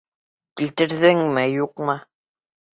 Килтерҙеңме, 0.61 1.45
юҡмы? 1.61 1.99